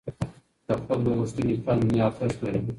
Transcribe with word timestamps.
د 0.67 0.67
خلکو 0.85 1.15
غوښتنې 1.19 1.53
قانوني 1.65 1.99
ارزښت 2.07 2.37
لري. 2.43 2.61